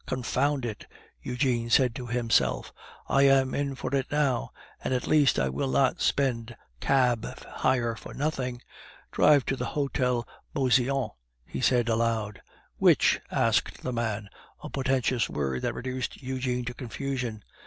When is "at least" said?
4.95-5.37